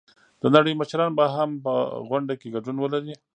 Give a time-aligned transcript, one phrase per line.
[0.41, 1.73] د نړۍ مشران به هم په
[2.09, 3.13] غونډه کې ګډون ولري.